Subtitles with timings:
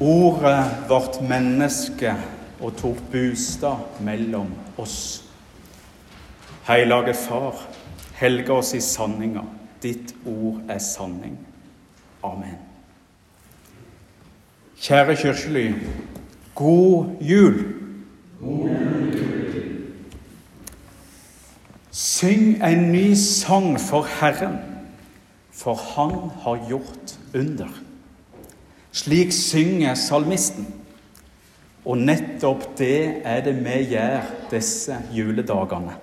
[0.00, 2.12] Ordet vårt menneske
[2.60, 5.24] og tok bostad mellom oss.
[6.68, 7.64] Hellige Far,
[8.20, 9.42] helge oss i sanninga.
[9.82, 11.38] Ditt ord er sanning.
[12.22, 12.58] Amen.
[14.78, 15.74] Kjære kirkely,
[16.54, 17.58] god jul.
[21.90, 24.58] Syng en ny sang for Herren,
[25.50, 27.87] for Han har gjort under.
[28.92, 30.66] Slik synger salmisten.
[31.88, 35.94] Og nettopp det er det vi gjør disse juledagene.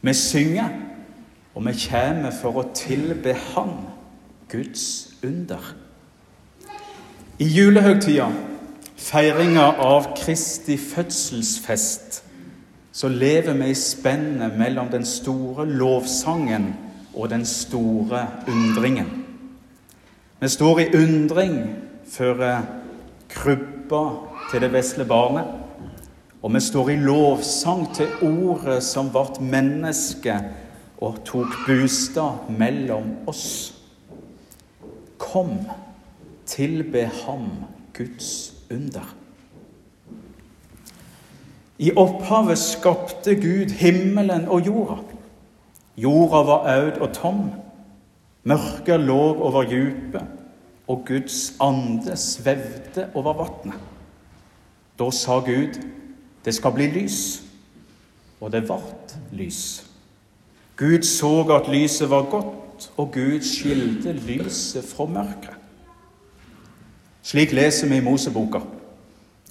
[0.00, 0.70] Vi synger,
[1.54, 3.76] og vi kommer for å tilbe Han,
[4.50, 5.74] Guds under.
[7.38, 8.30] I julehøgtida,
[9.00, 12.22] feiringa av Kristi fødselsfest,
[12.92, 16.72] så lever vi i spennet mellom den store lovsangen
[17.14, 19.19] og den store undringen.
[20.40, 21.56] Vi står i undring
[22.08, 22.62] før
[23.28, 24.04] krybba
[24.48, 25.44] til det vesle barnet.
[26.40, 30.38] Og vi står i lovsang til ordet som ble menneske
[30.96, 33.74] og tok bostad mellom oss.
[35.20, 35.58] Kom,
[36.48, 37.50] tilbe ham,
[37.92, 39.14] Guds under.
[41.76, 45.02] I opphavet skapte Gud himmelen og jorda.
[46.00, 47.50] Jorda var aud og tom.
[48.42, 50.24] Mørket lå over dypet,
[50.90, 53.78] og Guds ande svevde over vannet.
[54.98, 55.78] Da sa Gud,
[56.44, 57.42] det skal bli lys.
[58.40, 59.86] Og det vart lys.
[60.76, 65.54] Gud så at lyset var godt, og Gud skilte lyset fra mørket.
[67.22, 68.62] Slik leser vi i Moseboka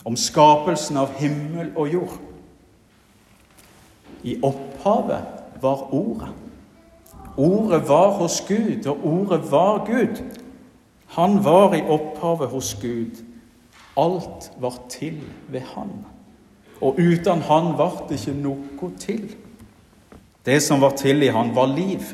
[0.06, 2.18] om skapelsen av himmel og jord.
[4.24, 6.34] I opphavet var Ordet.
[7.38, 10.18] Ordet var hos Gud, og ordet var Gud.
[11.10, 13.24] Han var i opphavet hos Gud.
[13.98, 16.06] Alt var til ved Han.
[16.82, 19.26] Og uten Han ble det ikke noe til.
[20.46, 22.14] Det som var til i Han, var liv,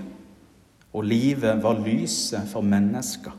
[0.94, 3.36] og livet var lyset for mennesker.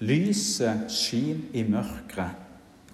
[0.00, 2.36] Lyset skin i mørket,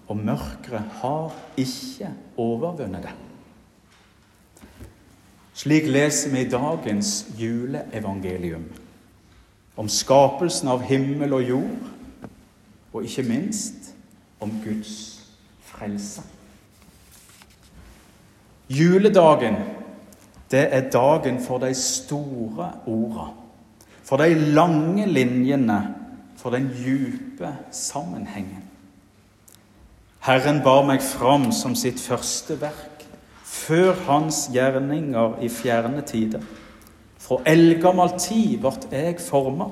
[0.08, 3.14] og mørket har ikke overvunnet det.
[5.56, 8.66] Slik leser vi i dagens juleevangelium
[9.76, 11.90] om skapelsen av himmel og jord,
[12.92, 13.92] og ikke minst
[14.40, 14.94] om Guds
[15.68, 16.24] frelse.
[18.72, 19.60] Juledagen,
[20.50, 23.28] det er dagen for de store orda,
[24.06, 25.80] for de lange linjene,
[26.36, 28.64] for den djupe sammenhengen.
[30.26, 33.04] Herren bar meg fram som sitt første verk
[33.46, 36.42] før hans gjerninger i fjerne tider.
[37.26, 39.66] Fra eldgammel tid ble jeg forma.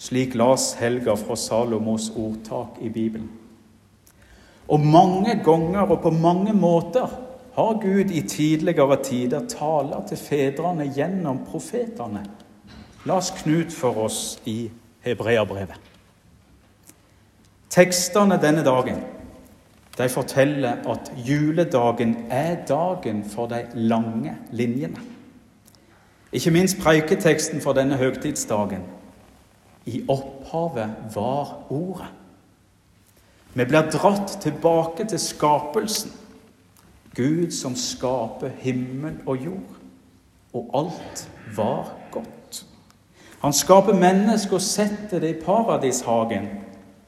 [0.00, 3.28] Slik las Helga fra Salomos ordtak i Bibelen.
[4.70, 7.10] Og mange ganger og på mange måter
[7.56, 12.22] har Gud i tidligere tider talt til fedrene gjennom profetene.
[13.10, 14.70] Las Knut for oss i
[15.02, 15.80] Hebreabrevet.
[17.70, 19.02] Tekstene denne dagen
[19.98, 25.02] de forteller at juledagen er dagen for de lange linjene.
[26.32, 28.84] Ikke minst preiketeksten for denne høgtidsdagen.
[29.86, 32.10] I opphavet var Ordet.
[33.54, 36.12] Vi blir dratt tilbake til skapelsen.
[37.16, 39.78] Gud som skaper himmel og jord.
[40.54, 41.24] Og alt
[41.56, 42.64] var godt.
[43.40, 46.48] Han skaper mennesker og setter det i paradishagen,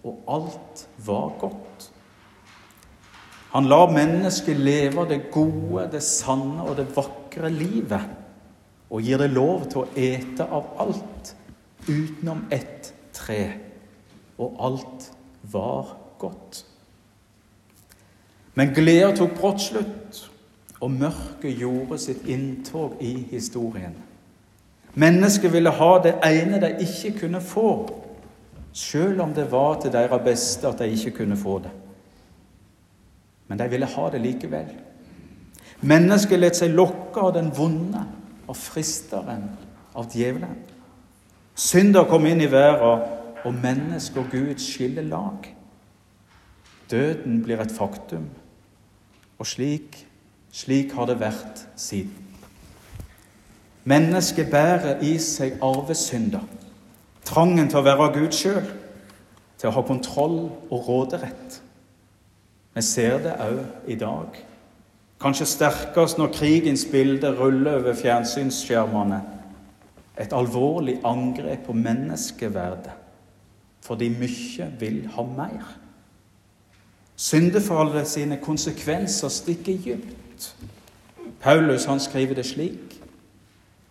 [0.05, 1.91] og alt var godt.
[3.53, 8.01] Han lar mennesket leve det gode, det sanne og det vakre livet,
[8.93, 11.33] og gir det lov til å ete av alt
[11.89, 13.41] utenom ett tre,
[14.37, 15.09] og alt
[15.53, 16.63] var godt.
[18.55, 20.23] Men gleda tok brått slutt,
[20.83, 23.95] og mørket gjorde sitt inntog i historien.
[24.95, 27.71] Mennesket ville ha det ene de ikke kunne få,
[28.77, 31.73] sjøl om det var til deres beste at de ikke kunne få det
[33.53, 34.69] men de ville ha det likevel.
[35.85, 38.01] Mennesket lot seg lokke av den vonde,
[38.49, 39.51] av fristeren,
[39.95, 40.57] av djevelen.
[41.55, 45.49] Synder kom inn i verden, og menneske og Gud skiller lag.
[46.91, 48.29] Døden blir et faktum,
[49.39, 49.97] og slik,
[50.53, 52.29] slik har det vært siden.
[53.85, 56.45] Mennesket bærer i seg arvesynder,
[57.27, 58.69] trangen til å være Gud sjøl,
[59.59, 60.39] til å ha kontroll
[60.71, 61.59] og råderett.
[62.73, 64.39] Vi ser det òg i dag.
[65.23, 69.21] Kanskje sterkest når krigens bilde ruller over fjernsynsskjermene.
[70.21, 72.99] Et alvorlig angrep på menneskeverdet.
[73.83, 75.79] fordi mye vil ha mer.
[77.17, 80.57] Syndefallet sine konsekvenser stikker dypt.
[81.41, 83.03] Paulus han skriver det slik.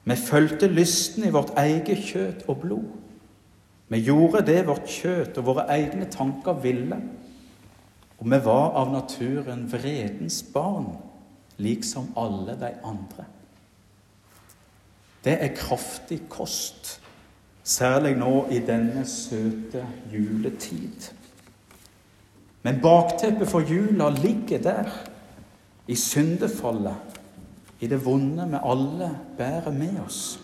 [0.04, 2.88] Vi fulgte lysten i vårt eget kjøtt og blod.
[3.88, 6.98] Vi gjorde det vårt kjøtt og våre egne tanker ville.
[8.18, 10.94] Og vi var av naturen vredens barn,
[11.62, 13.26] liksom alle de andre.
[15.24, 16.98] Det er kraftig kost,
[17.64, 21.12] særlig nå i denne søte juletid.
[22.64, 24.90] Men bakteppet for jula ligger der,
[25.88, 26.96] i syndefallet,
[27.80, 30.40] i det vonde vi alle bærer med oss.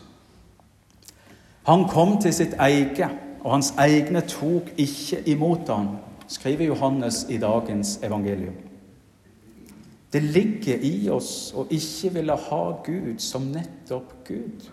[1.68, 3.02] Han kom til sitt eget,
[3.44, 5.98] og hans egne tok ikke imot han,
[6.28, 8.56] skriver Johannes i dagens evangelium.
[10.14, 14.70] Det ligger i oss å ikke ville ha Gud som nettopp Gud.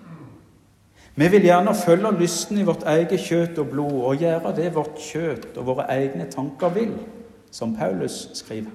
[1.15, 4.99] Vi vil gjerne følge lysten i vårt eget kjøtt og blod og gjøre det vårt
[4.99, 6.95] kjøtt og våre egne tanker vil
[7.55, 8.73] som Paulus skriver.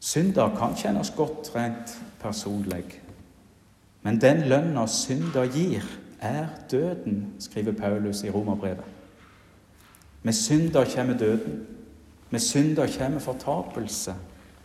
[0.00, 3.00] Synder kan kjennes godt rent personlig,
[4.02, 5.84] men den lønna synder gir,
[6.20, 8.84] er døden, skriver Paulus i Romerbrevet.
[10.22, 11.66] Med synder kommer døden.
[12.30, 14.14] Med synder kommer fortapelse.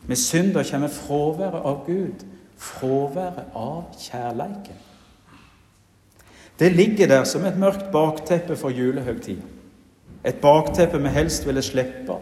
[0.08, 2.26] Med synder kommer fraværet av Gud,
[2.58, 4.76] fraværet av kjærleiken.
[6.60, 9.42] Det ligger der som et mørkt bakteppe for julehøgtida.
[10.26, 12.16] Et bakteppe vi helst ville slippe,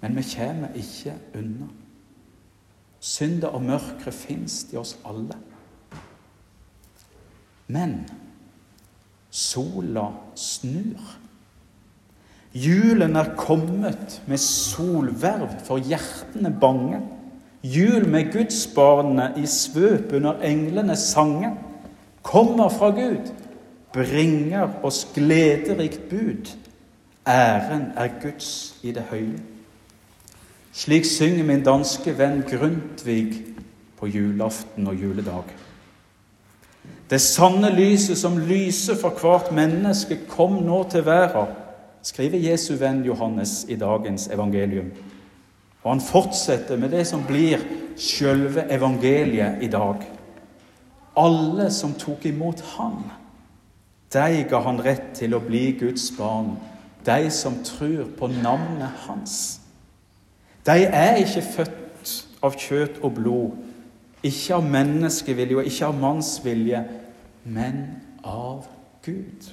[0.00, 1.68] men vi kommer ikke unna.
[3.00, 5.36] Synda og mørket fins i oss alle.
[7.66, 8.08] Men
[9.30, 11.18] sola snur.
[12.54, 17.00] Julen er kommet med solverv for hjertene bange.
[17.62, 21.54] Jul med gudsbarnene i svøp under englenes sange.
[22.22, 23.32] Kommer fra Gud,
[23.92, 26.52] bringer oss glederikt bud.
[27.26, 29.38] Æren er Guds i det høye.
[30.72, 33.44] Slik synger min danske venn Grundtvig
[34.00, 35.44] på julaften og juledag.
[37.10, 41.61] Det sanne lyset som lyser for hvert menneske, kom nå til verden,
[42.02, 44.90] skriver Jesu venn Johannes i dagens evangelium.
[45.82, 47.62] Og han fortsetter med det som blir
[47.98, 50.04] sjølve evangeliet i dag.
[51.16, 53.02] Alle som tok imot ham,
[54.12, 56.54] de ga han rett til å bli Guds barn
[57.06, 59.60] de som tror på navnet hans.
[60.66, 62.12] De er ikke født
[62.42, 63.56] av kjøtt og blod,
[64.22, 66.84] ikke av menneskevilje og ikke av mannsvilje,
[67.44, 67.80] men
[68.22, 68.68] av
[69.02, 69.50] Gud.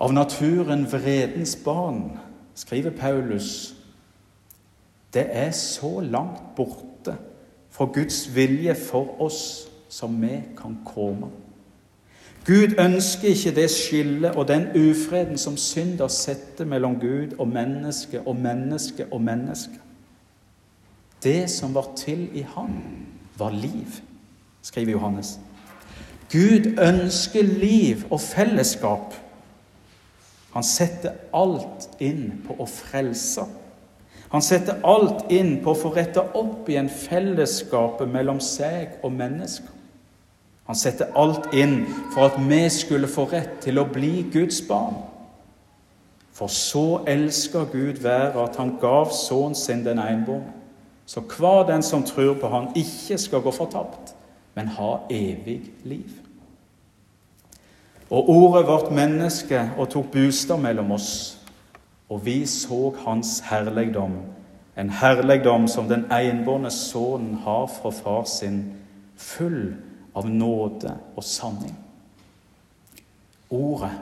[0.00, 2.18] Av naturen vredens barn,
[2.54, 3.74] skriver Paulus.
[5.14, 7.16] Det er så langt borte
[7.70, 11.28] fra Guds vilje for oss som vi kan komme.
[12.46, 18.20] Gud ønsker ikke det skillet og den ufreden som synder setter mellom Gud og menneske
[18.20, 19.76] og menneske og menneske.
[21.22, 22.80] Det som var til i ham,
[23.38, 24.00] var liv,
[24.62, 25.40] skriver Johannes.
[26.32, 29.14] Gud ønsker liv og fellesskap.
[30.54, 33.44] Han setter alt inn på å frelse.
[34.30, 39.70] Han setter alt inn på å få retta opp igjen fellesskapet mellom seg og mennesker.
[40.70, 41.80] Han setter alt inn
[42.14, 45.00] for at vi skulle få rett til å bli Guds barn.
[46.30, 50.54] For så elsker Gud været at han gav sønnen sin den enbårne,
[51.10, 54.14] så hver den som tror på han ikke skal gå fortapt,
[54.54, 56.12] men ha evig liv.
[58.10, 61.38] Og ordet vårt menneske og tok bostad mellom oss,
[62.10, 64.16] og vi så hans herligdom,
[64.78, 68.64] en herligdom som den enbårne sønnen har fra far sin,
[69.16, 69.76] full
[70.16, 71.76] av nåde og sanning.
[73.50, 73.92] Ordet,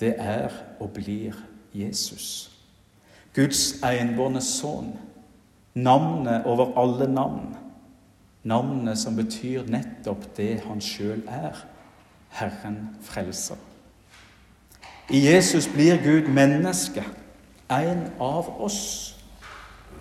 [0.00, 1.36] det er og blir
[1.74, 2.50] Jesus.
[3.34, 4.94] Guds enbårne sønn.
[5.74, 7.56] Navnet over alle navn.
[8.42, 11.64] Navnet som betyr nettopp det han sjøl er.
[12.34, 13.54] Herren frelser.
[15.10, 17.04] I Jesus blir Gud menneske,
[17.70, 19.16] en av oss.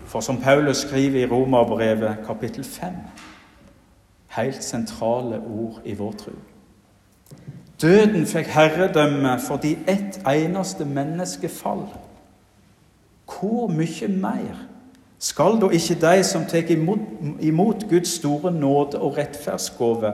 [0.05, 2.93] For som Paulus skriver i Romerbrevet kapittel 5
[4.27, 6.31] helt sentrale ord i vår tro.
[7.81, 11.85] Døden fikk herredømme fordi ett eneste menneske fall.
[13.29, 14.63] Hvor mye mer
[15.19, 16.99] skal da ikke de som tar imot,
[17.41, 20.13] imot, Guds store nåde og rettferdsgave,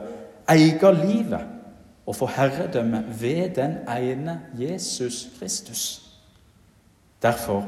[0.49, 1.58] eie livet
[2.09, 6.01] og få herredømme ved den ene Jesus Kristus?
[7.21, 7.67] Derfor,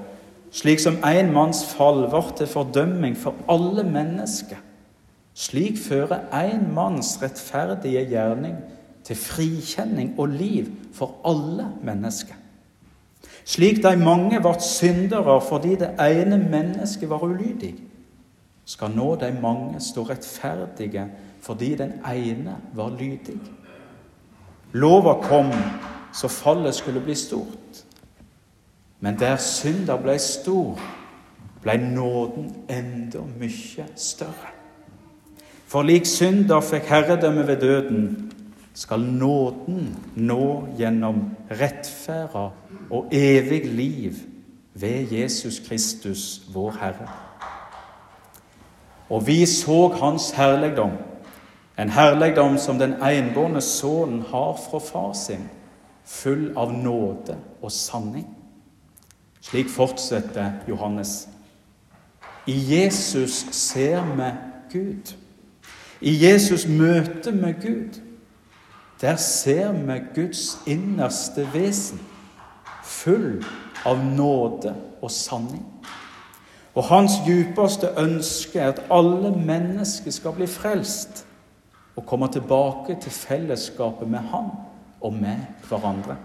[0.51, 4.57] slik som en manns fall var til fordømming for alle mennesker,
[5.33, 8.57] slik fører én manns rettferdige gjerning
[9.03, 12.35] til frikjenning og liv for alle mennesker.
[13.45, 17.75] Slik de mange ble syndere fordi det ene mennesket var ulydig,
[18.65, 21.09] skal nå de mange stå rettferdige
[21.41, 23.37] fordi den ene var lydig.
[24.73, 25.51] Lova kom
[26.13, 27.83] så fallet skulle bli stort.
[28.99, 30.79] Men der synda ble stor,
[31.61, 34.51] ble nåden enda mykje større.
[35.67, 38.31] For lik synder fikk herredømme ved døden,
[38.73, 42.49] skal nåden nå gjennom rettferda
[42.91, 44.19] og evig liv
[44.73, 47.07] ved Jesus Kristus, vår Herre.
[49.09, 50.91] Og vi så Hans herligdom,
[51.81, 55.49] en herligdom som den enbårne sønnen har fra far sin,
[56.05, 58.27] full av nåde og sanning.
[59.41, 61.29] Slik fortsetter Johannes.
[62.45, 64.29] I Jesus ser vi
[64.71, 65.15] Gud.
[66.01, 68.01] I Jesus møter vi Gud.
[69.01, 71.99] Der ser vi Guds innerste vesen,
[72.83, 73.43] full
[73.85, 75.65] av nåde og sanning.
[76.75, 81.25] Og hans djupeste ønske er at alle mennesker skal bli frelst
[81.95, 84.51] og komme tilbake til fellesskapet med ham
[85.01, 86.15] og med hverandre.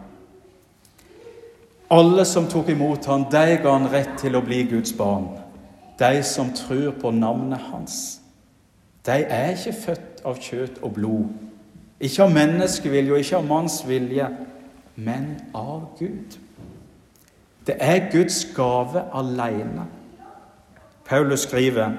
[1.91, 5.29] Alle som tok imot ham, de ga han rett til å bli Guds barn.
[5.99, 8.21] De som tror på navnet hans.
[9.07, 11.29] De er ikke født av kjøtt og blod,
[12.03, 14.27] ikke av menneskevilje og ikke av manns vilje,
[14.97, 16.35] men av Gud.
[17.67, 19.87] Det er Guds gave alene.
[21.07, 21.95] Paulus skriver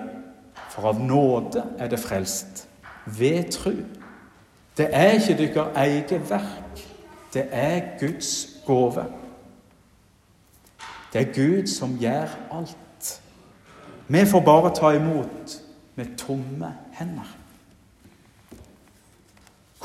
[0.70, 2.68] for av nåde er det frelst,
[3.18, 3.72] ved tru.
[4.78, 6.88] Det er ikke deres eget verk,
[7.34, 9.06] det er Guds gave.
[11.14, 13.22] Det er Gud som gjør alt.
[14.08, 15.62] Vi får bare ta imot
[15.96, 17.38] med tomme hender.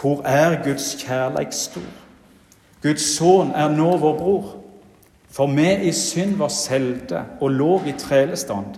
[0.01, 1.93] Hvor er Guds kjærleik stor?
[2.83, 4.57] Guds sønn er nå vår bror.
[5.33, 8.77] For vi i synd var selte og lå i trelestand.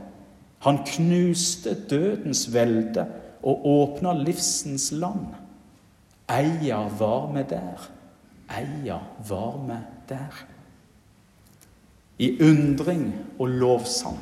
[0.59, 3.07] Han knuste dødens velde
[3.45, 5.27] og åpna livsens land.
[6.33, 7.89] Eia var vi der,
[8.57, 8.99] eia
[9.29, 9.77] var vi
[10.09, 10.45] der.
[12.19, 14.19] I undring og lovsang.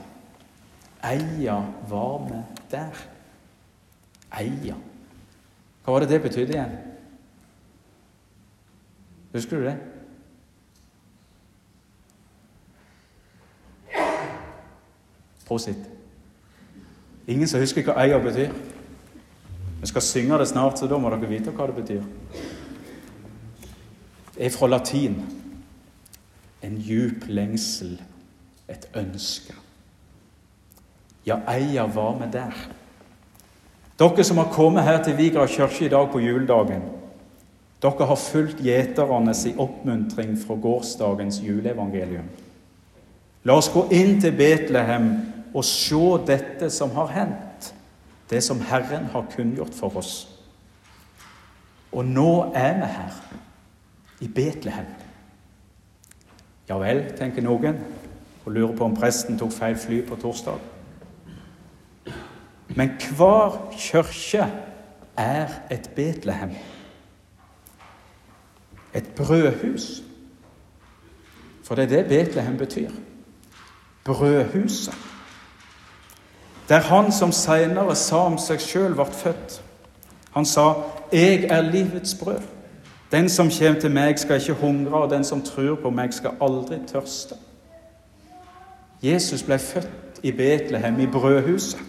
[1.05, 3.03] Eia var vi der.
[4.41, 4.75] Eia.
[5.85, 6.77] Hva var det det betydde igjen?
[9.33, 9.77] Husker du det?
[15.47, 15.91] Prosit.
[17.27, 18.72] Ingen som husker hva eier betyr?
[19.83, 22.05] Vi skal synge det snart, så da må dere vite hva det betyr.
[24.37, 25.17] Det er fra latin.
[26.63, 27.97] En djup lengsel,
[28.71, 29.57] et ønske.
[31.27, 32.63] Ja, eier var vi der.
[33.99, 36.87] Dere som har kommet her til Vigra kirke i dag på juledagen,
[37.83, 42.31] dere har fulgt gjeternes sin oppmuntring fra gårsdagens juleevangelium.
[43.43, 45.11] La oss gå inn til Betlehem
[45.51, 47.49] og se dette som har hendt,
[48.33, 50.29] det som Herren har kunngjort for oss.
[51.93, 53.17] Og nå er vi her,
[54.21, 54.89] i Betlehem.
[56.69, 57.81] Ja vel, tenker noen,
[58.45, 60.61] og lurer på om presten tok feil fly på torsdag.
[62.73, 64.47] Men hver kirke
[65.21, 66.55] er et Betlehem
[68.95, 70.03] et brødhus.
[71.65, 72.91] For det er det Betlehem betyr.
[74.05, 74.95] Brødhuset.
[76.73, 79.59] Der han som seinere sa om seg sjøl, ble født.
[80.33, 80.73] Han sa,
[81.13, 82.49] 'Jeg er livets brød'.
[83.11, 86.31] Den som kommer til meg, skal ikke hungre, og den som tror på meg, skal
[86.41, 87.35] aldri tørste.
[89.03, 91.81] Jesus ble født i Betlehem, i brødhuset.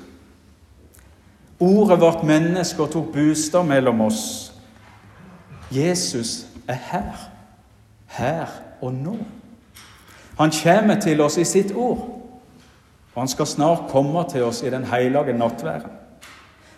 [1.60, 4.54] Ordet ble menneske og tok bostad mellom oss.
[5.72, 7.30] Jesus er her.
[8.06, 8.46] Her
[8.82, 9.18] og nå.
[10.38, 12.23] Han kommer til oss i sitt ord,
[13.14, 16.00] og han skal snart komme til oss i den hellige nattværen.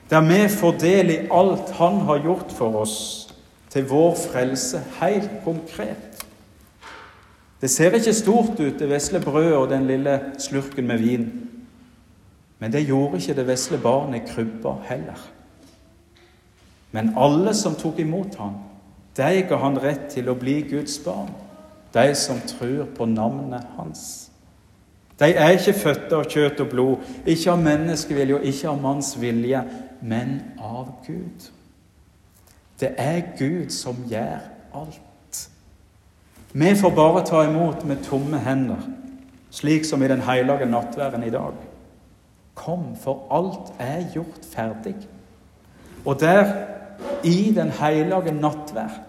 [0.10, 2.98] Der vi får del i alt han har gjort for oss
[3.70, 6.26] til vår frelse, helt konkret.
[7.62, 11.50] Det ser ikke stort ut, det vesle brødet og den lille slurken med vin.
[12.60, 15.20] Men det gjorde ikke det vesle barnet i krybba heller.
[16.92, 18.54] Men alle som tok imot ham,
[19.18, 21.34] de ga han rett til å bli Guds barn,
[21.94, 24.30] de som tror på navnet hans.
[25.20, 29.14] De er ikke født av kjøtt og blod, ikke av menneskevilje og ikke av manns
[29.20, 29.62] vilje,
[30.04, 31.48] men av Gud.
[32.80, 34.44] Det er Gud som gjør
[34.76, 35.40] alt.
[36.52, 38.84] Vi får bare ta imot med tomme hender,
[39.52, 41.56] slik som i den hellige nattværen i dag.
[42.56, 44.96] Kom, for alt er gjort ferdig.
[46.06, 46.52] Og der,
[47.24, 49.02] i den hellige nattvær,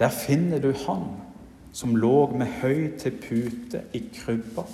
[0.00, 1.02] Der finner du Han
[1.72, 4.64] som lå med høy til pute i krybba.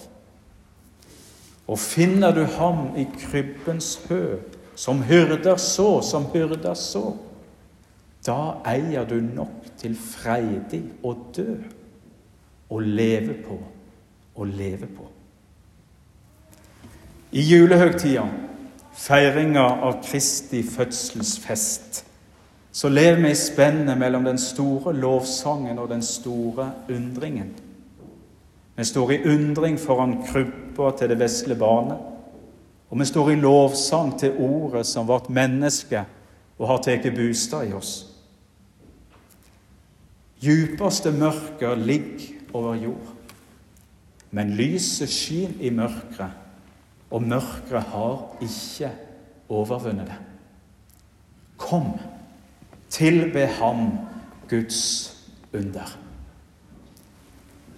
[1.67, 4.39] Og finner du ham i krybbens hø,
[4.77, 7.17] som hyrder så, som hyrder så,
[8.27, 11.57] da eier du nok til freidig å dø
[12.71, 13.59] og leve på
[14.37, 15.07] og leve på.
[17.37, 18.27] I julehøgtida,
[18.97, 22.03] feiringa av Kristi fødselsfest,
[22.77, 27.55] så lever vi i spennet mellom den store lovsangen og den store undringen.
[28.77, 31.99] Vi står i undring foran krybba til det vesle barnet,
[32.91, 36.05] og vi står i lovsang til ordet som vårt menneske
[36.59, 37.95] og har tatt bostad i oss.
[40.45, 43.13] Djupeste mørket ligger over jord,
[44.31, 46.29] men lyset skin i mørket,
[47.11, 48.93] og mørket har ikke
[49.49, 50.19] overvunnet det.
[51.57, 51.95] Kom,
[52.93, 53.89] tilbe ham
[54.51, 55.17] Guds
[55.55, 56.06] under.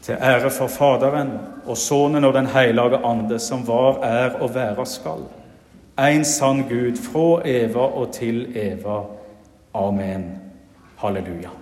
[0.08, 1.34] Til ære for Faderen
[1.66, 5.26] og Sønnen og Den hellige ande, som var, er og være skal.
[6.14, 9.02] En sann Gud, fra eva og til eva.
[9.74, 10.38] Amen.
[10.96, 11.57] Halleluja.